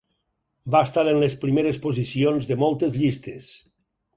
Va 0.75 0.79
estar 0.87 1.03
en 1.11 1.19
les 1.25 1.35
primeres 1.45 1.79
posicions 1.85 2.51
de 2.53 2.59
moltes 2.65 2.99
llistes. 2.99 3.53